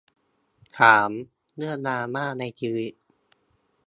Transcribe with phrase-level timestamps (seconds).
[0.77, 1.11] สาม
[1.55, 2.93] เรื่องดราม่าในชีวิต